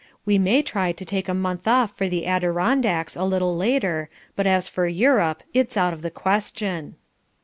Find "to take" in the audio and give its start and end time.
0.93-1.29